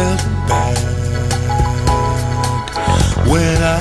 felt 0.00 0.24
bad 0.48 0.78
when 3.30 3.58
I 3.62 3.80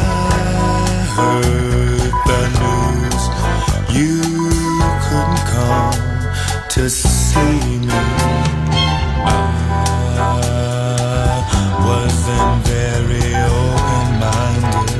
heard 1.15 2.13
the 2.29 2.41
news 2.59 3.23
you 3.97 4.19
couldn't 5.05 5.43
come 5.55 6.01
to 6.75 6.83
see 6.89 7.61
me. 7.87 8.01
I 10.11 11.39
wasn't 11.87 12.57
very 12.73 13.29
open 13.55 14.07
minded. 14.23 14.91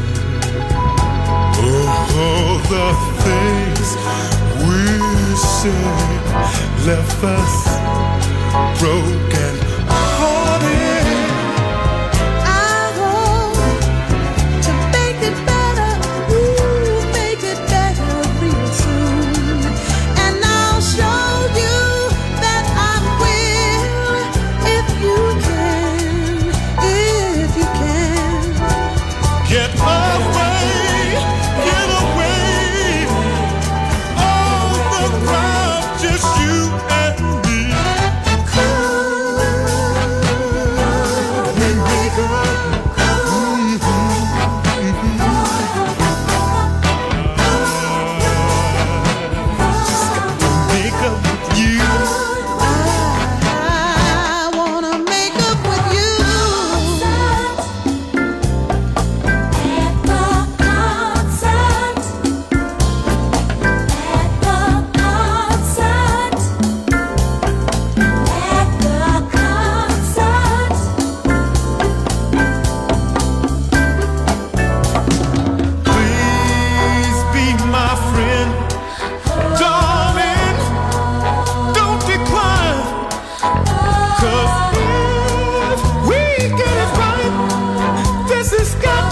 All 2.23 2.55
the 2.73 2.87
things 3.25 3.87
we 4.65 4.81
said 5.57 5.97
left 6.87 7.21
us 7.37 7.55
broke. 8.79 9.28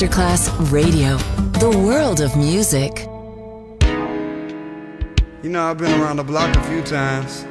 Masterclass 0.00 0.72
Radio, 0.72 1.18
the 1.58 1.78
world 1.78 2.22
of 2.22 2.34
music. 2.34 3.06
You 5.42 5.50
know, 5.50 5.62
I've 5.62 5.76
been 5.76 6.00
around 6.00 6.16
the 6.16 6.24
block 6.24 6.56
a 6.56 6.62
few 6.62 6.80
times. 6.80 7.44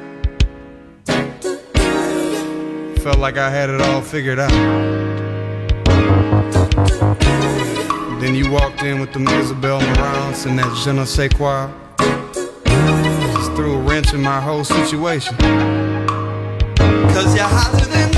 Felt 3.04 3.18
like 3.18 3.36
I 3.36 3.50
had 3.50 3.70
it 3.70 3.80
all 3.80 4.00
figured 4.00 4.40
out. 4.40 4.50
Then 8.20 8.34
you 8.34 8.50
walked 8.50 8.82
in 8.82 8.98
with 8.98 9.12
the 9.12 9.20
Isabel 9.38 9.80
Marant 9.80 10.44
and 10.44 10.58
that 10.58 10.76
je 10.84 10.92
ne 10.92 11.04
sais 11.04 11.32
quoi. 11.32 11.70
Just 13.36 13.52
threw 13.52 13.74
a 13.74 13.82
wrench 13.82 14.12
in 14.12 14.22
my 14.22 14.40
whole 14.40 14.64
situation. 14.64 15.36
Cause 17.14 17.32
you're 17.32 17.44
hotter 17.44 17.86
than 17.86 18.09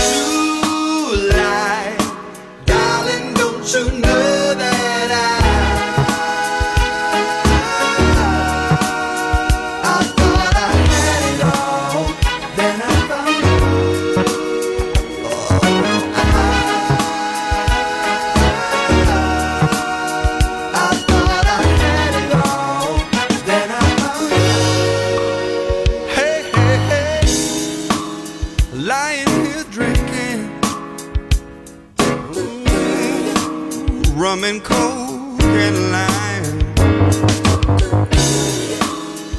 broken 34.92 35.74
line. 35.92 36.44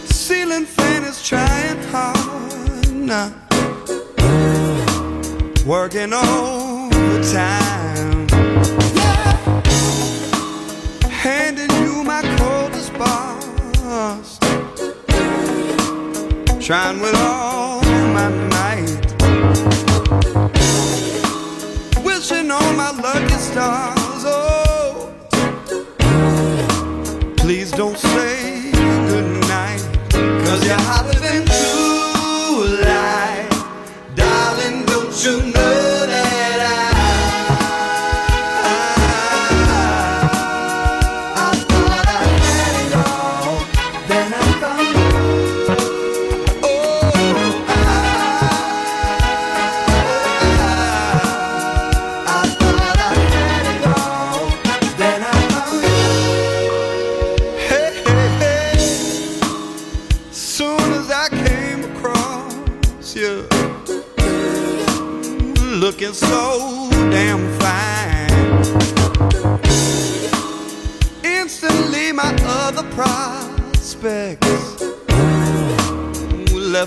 Ceiling 0.07 0.65
fan 0.65 1.03
is 1.03 1.21
trying 1.27 1.81
hard 1.91 2.91
now, 2.93 3.31
working 5.65 6.13
overtime. 6.13 7.61
Handing 11.09 11.71
you 11.83 12.03
my 12.03 12.21
coldest 12.37 12.93
boss, 12.93 14.39
trying 16.59 16.99
with 16.99 17.15
all 17.15 17.81
my 18.17 18.29
might. 18.53 19.03
Wishing 22.03 22.51
on 22.51 22.75
my 22.75 22.91
lucky 23.01 23.37
star. 23.37 24.02
Don't 27.75 27.97
say 27.97 28.71
goodnight. 29.07 29.81
Cause 30.45 30.63
you're 30.65 30.79
hotter 30.81 31.22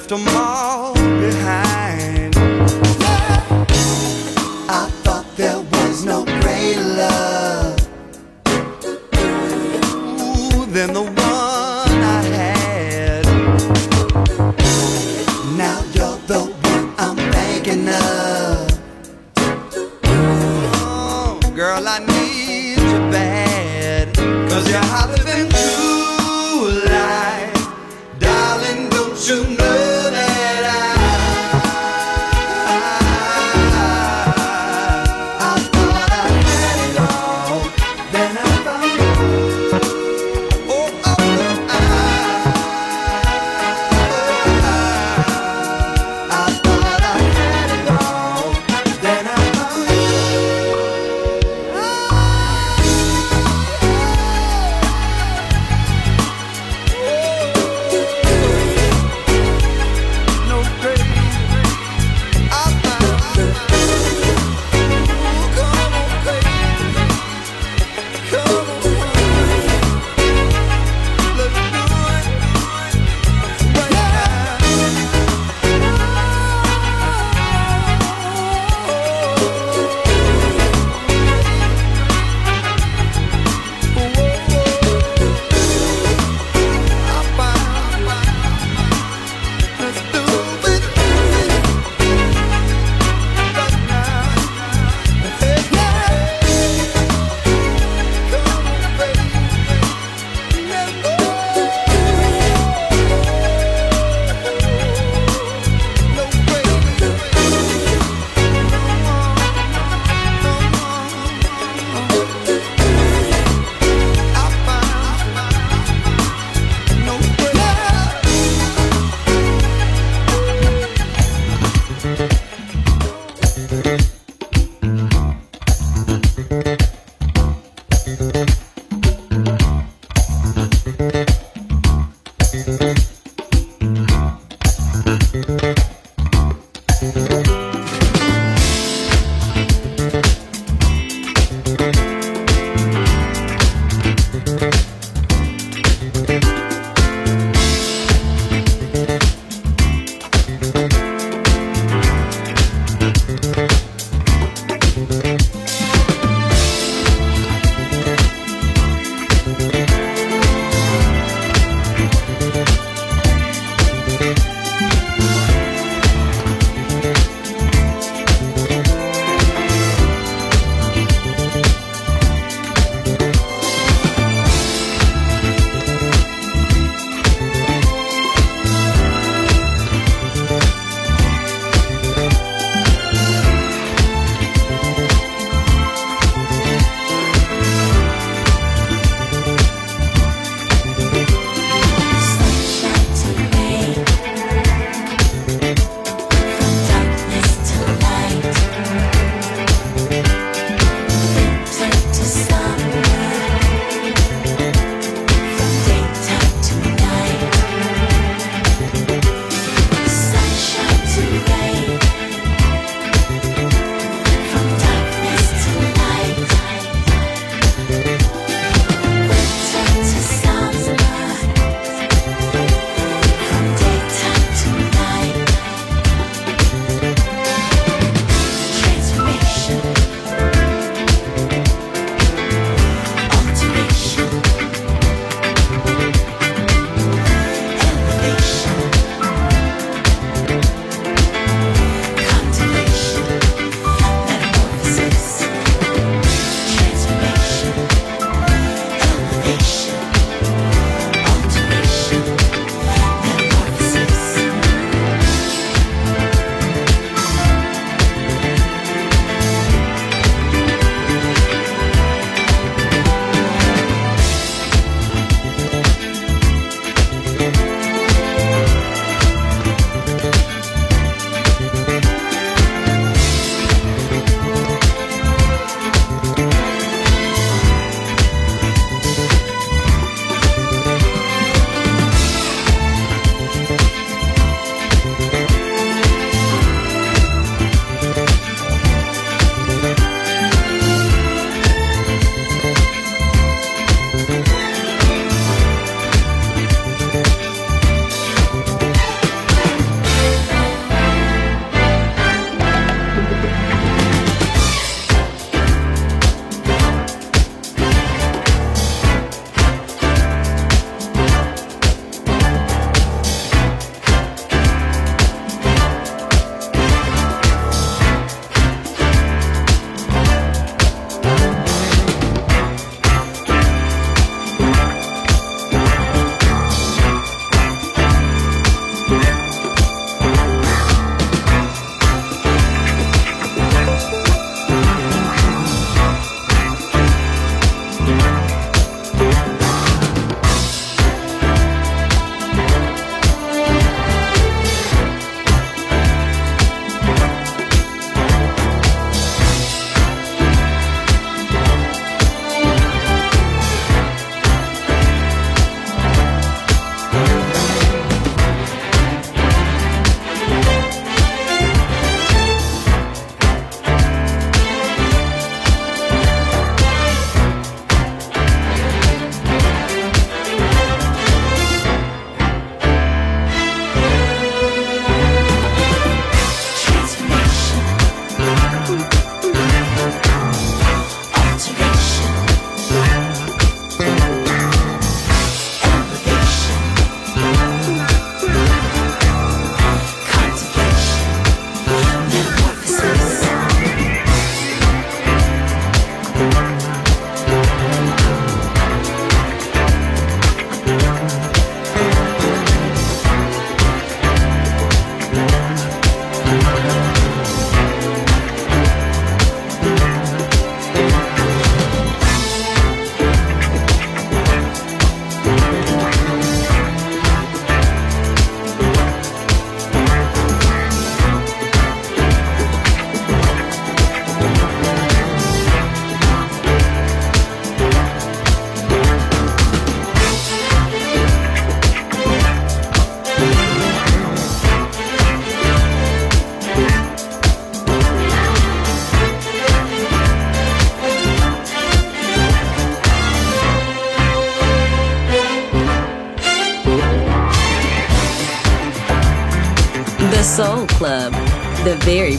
left 0.08 0.24
them 0.24 0.36
all 0.36 0.94
behind. 0.94 2.36
I 4.68 4.88
thought 5.02 5.26
there 5.36 5.58
was 5.58 6.04
no 6.04 6.24
greater 6.24 6.80
love 6.80 7.80
Ooh, 10.20 10.66
than 10.66 10.92
the 10.92 11.02
one 11.02 11.16
I 11.16 12.22
had. 12.38 13.24
Now 15.56 15.80
you're 15.94 16.18
the 16.26 16.44
one 16.70 16.94
I'm 16.98 17.16
thinking 17.32 17.88
of. 17.88 18.70
Oh, 20.04 21.40
girl, 21.54 21.82
I 21.86 21.98
need 21.98 22.78
you 22.78 22.98
bad. 23.10 24.14
Cause 24.50 24.68
you're 24.70 24.78
hotter 24.78 25.22
than 25.24 25.48
July. 25.50 27.50
Darling, 28.20 28.88
don't 28.90 29.28
you 29.28 29.56
know 29.56 29.65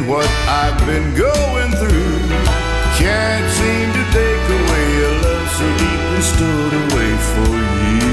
explain 0.00 0.08
what 0.08 0.28
I've 0.48 0.78
been 0.86 1.14
going 1.14 1.72
through. 1.72 2.18
Can't 2.96 3.50
seem 3.50 3.92
to 3.92 4.04
take 4.12 4.48
away 4.60 5.02
a 5.02 5.12
love 5.22 5.48
so 5.58 5.66
deeply 5.78 6.22
stored 6.22 6.74
away 6.74 7.16
for 7.32 7.54
you. 7.94 8.10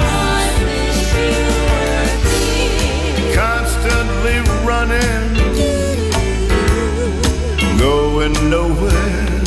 I 0.00 0.50
wish 0.64 1.00
you 1.14 1.34
were 1.70 2.08
here. 2.38 3.34
Constantly 3.34 4.36
running, 4.64 5.24
going 7.78 8.34
nowhere, 8.50 9.42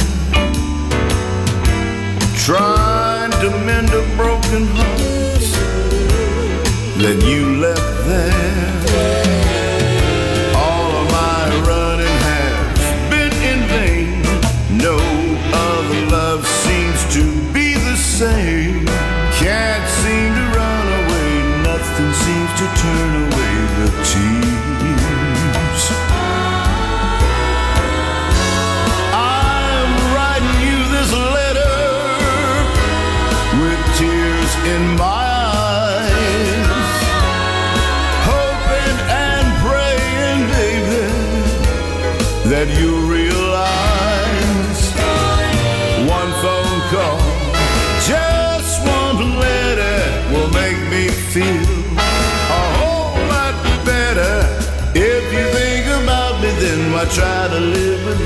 trying 2.36 3.32
to 3.42 3.50
mend 3.66 3.90
a 3.90 4.04
broken 4.16 4.64
heart 4.68 4.77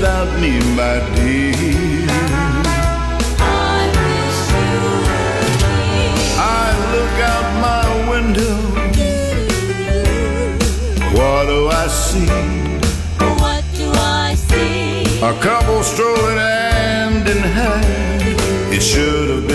without 0.02 0.40
me, 0.40 0.58
my 0.74 0.98
dear. 1.14 2.06
I 3.38 3.86
miss 4.02 4.38
you. 4.58 4.80
I 6.58 6.66
look 6.94 7.16
out 7.32 7.48
my 7.68 7.84
window. 8.10 8.56
What 11.16 11.42
do 11.46 11.68
I 11.68 11.86
see? 11.86 12.26
What 13.42 13.64
do 13.76 13.92
I 13.94 14.34
see? 14.34 15.20
A 15.22 15.34
couple 15.40 15.84
strolling 15.84 16.36
hand 16.36 17.28
in 17.28 17.38
hand. 17.38 18.74
It 18.74 18.82
should 18.82 19.30
have 19.30 19.46
been. 19.46 19.51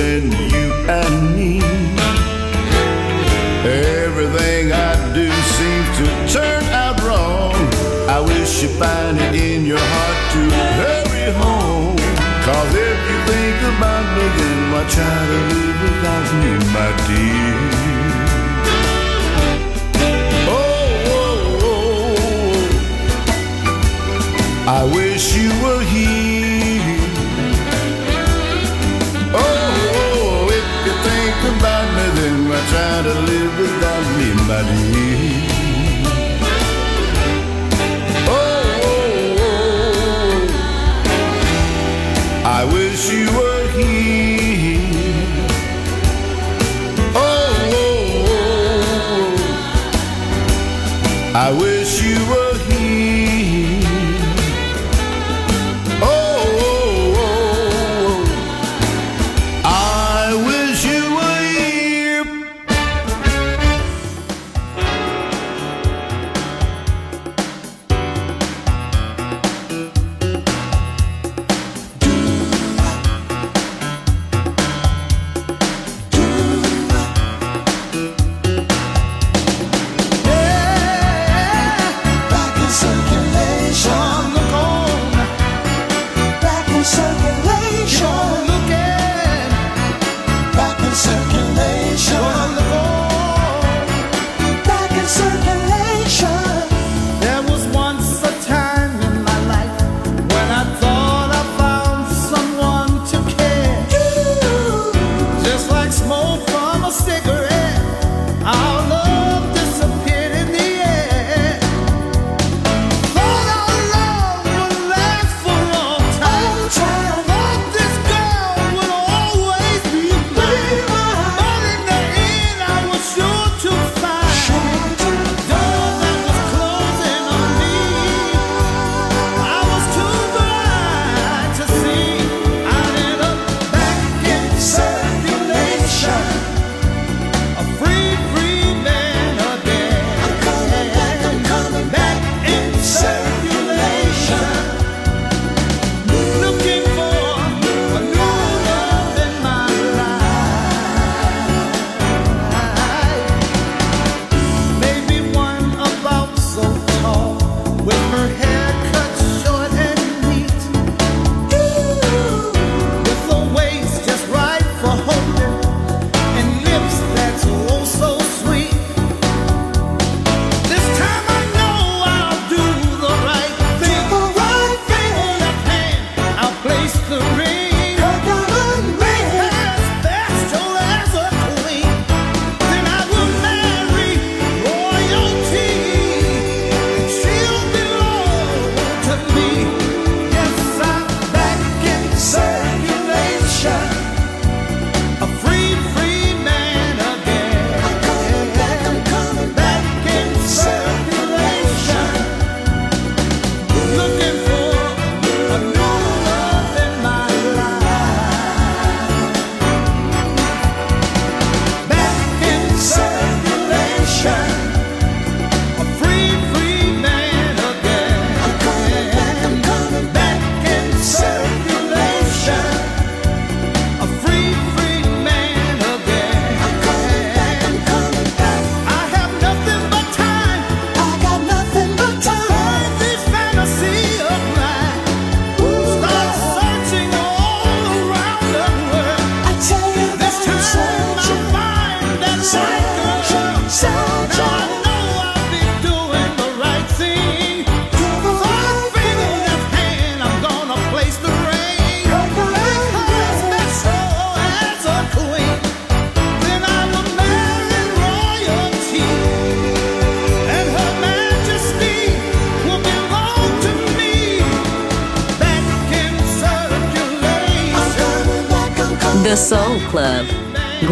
by 13.80 14.01
begging 14.15 14.61
my 14.71 14.84
child 14.95 15.75
to 16.28 16.36
me, 16.41 16.51
my 16.73 16.89
dear. 17.07 17.55
Oh, 20.49 21.13
oh, 21.17 21.69
oh. 21.69 22.59
I 24.67 24.82
wish 24.95 25.25
you 25.36 25.49
were. 25.61 25.76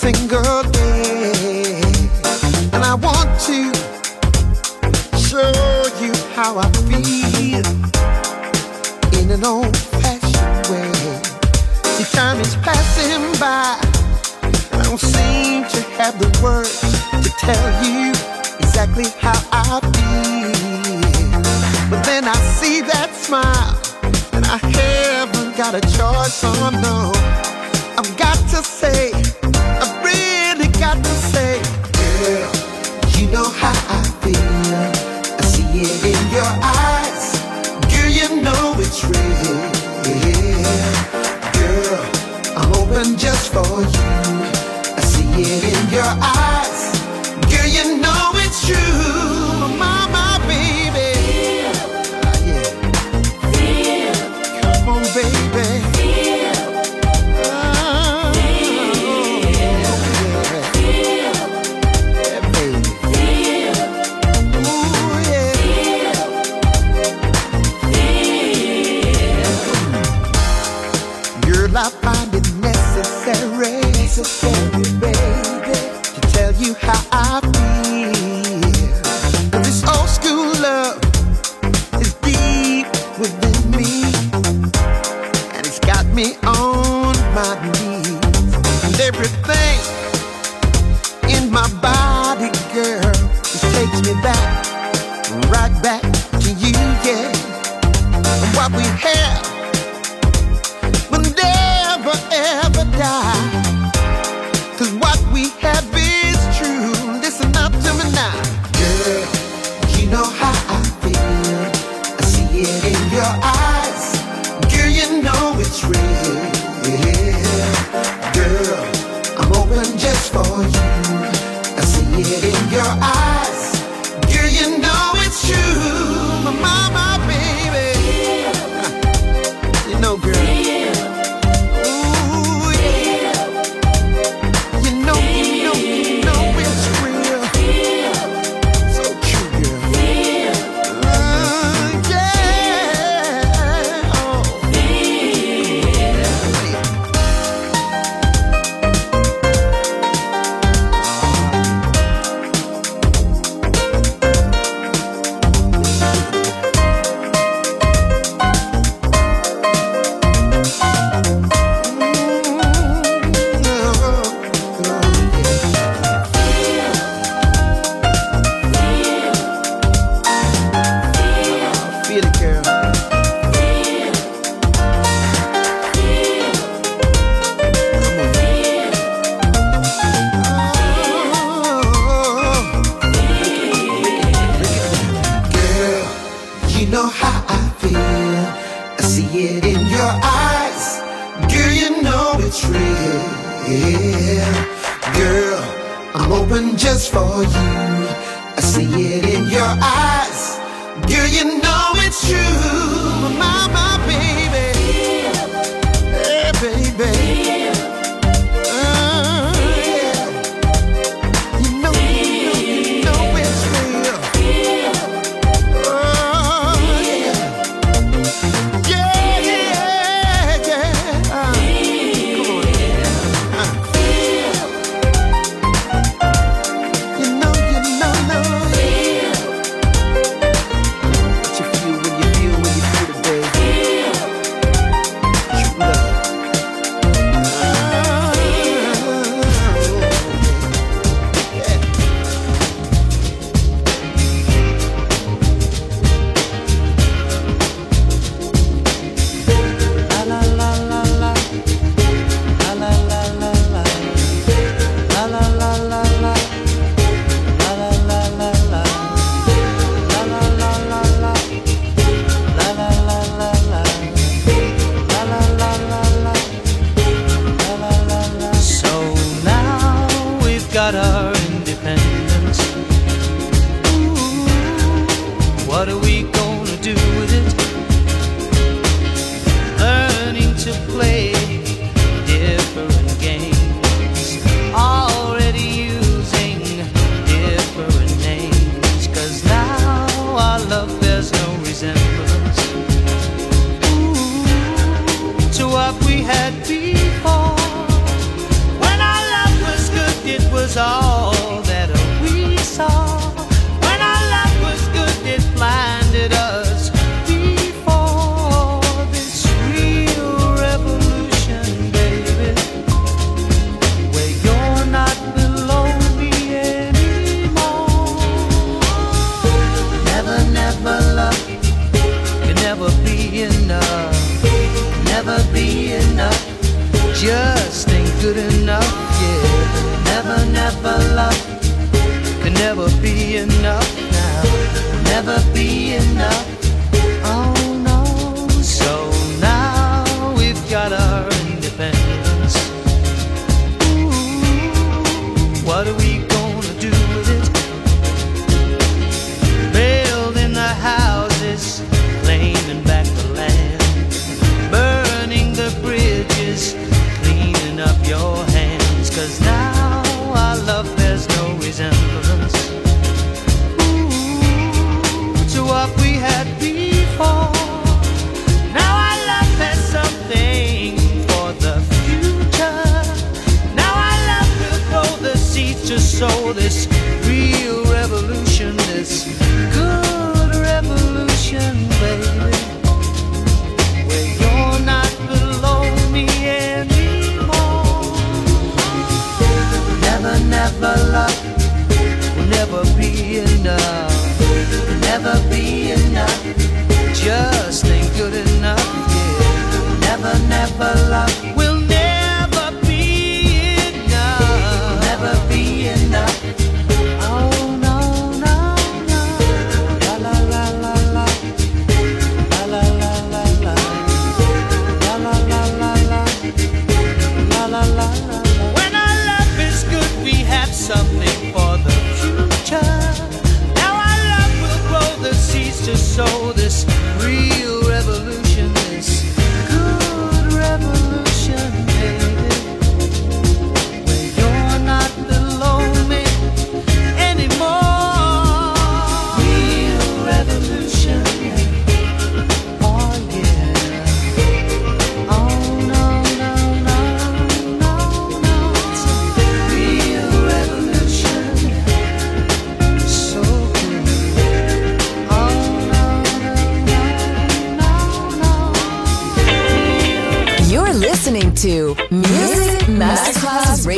single 0.00 0.62
day. 0.72 1.82
And 2.72 2.82
I 2.82 2.94
want 2.94 3.28
to 3.48 3.58
show 5.28 5.52
you 6.00 6.12
how 6.32 6.56
I 6.56 6.68
feel 6.88 7.66
in 9.20 9.30
an 9.30 9.44
old 9.44 9.76
fashioned 10.00 10.64
way. 10.70 11.20
See, 11.96 12.08
time 12.16 12.40
is 12.40 12.56
passing 12.64 13.24
by, 13.38 13.76
and 14.42 14.56
I 14.72 14.82
don't 14.84 14.98
seem 14.98 15.64
to 15.68 15.80
have 16.00 16.18
the 16.18 16.30
words 16.42 16.80
to 17.24 17.30
tell 17.36 17.68
you 17.84 18.12
exactly 18.58 19.04
how 19.20 19.38
I 19.52 19.80
feel. 19.92 21.42
But 21.90 22.02
then 22.04 22.24
I 22.24 22.38
see 22.56 22.80
that 22.80 23.10
smile, 23.12 23.76
and 24.32 24.46
I 24.46 24.56
haven't 24.56 25.58
got 25.58 25.74
a 25.74 25.82
choice, 25.82 26.40
oh 26.42 26.70
no. 26.88 27.12
I've 27.98 28.16
got 28.16 28.38
to 28.48 28.62
say, 28.62 29.12